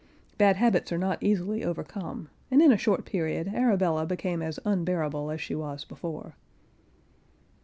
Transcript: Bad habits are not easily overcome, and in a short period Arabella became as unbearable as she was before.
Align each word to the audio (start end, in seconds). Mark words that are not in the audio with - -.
Bad 0.39 0.55
habits 0.55 0.91
are 0.91 0.97
not 0.97 1.21
easily 1.21 1.63
overcome, 1.63 2.29
and 2.49 2.59
in 2.59 2.71
a 2.71 2.77
short 2.79 3.05
period 3.05 3.49
Arabella 3.49 4.07
became 4.07 4.41
as 4.41 4.57
unbearable 4.65 5.29
as 5.29 5.39
she 5.39 5.53
was 5.53 5.85
before. 5.85 6.35